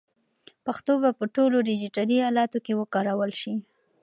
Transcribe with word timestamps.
پښتو 0.65 0.93
به 1.01 1.09
په 1.19 1.25
ټولو 1.35 1.57
ډیجیټلي 1.69 2.17
الاتو 2.29 2.59
کې 2.65 2.73
وکارول 2.81 3.31
شي. 3.41 3.53